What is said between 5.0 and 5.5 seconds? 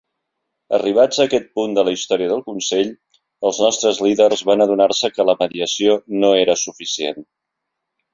que la